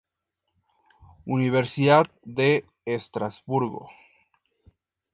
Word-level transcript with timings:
Universidad 1.27 2.07
de 2.23 2.65
Estrasburgo. 2.85 3.89